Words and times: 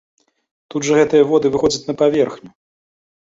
Тут 0.73 0.87
жа 0.87 0.95
гэтыя 0.99 1.27
воды 1.31 1.47
выходзяць 1.55 1.83
на 1.89 1.95
паверхню! 2.01 2.51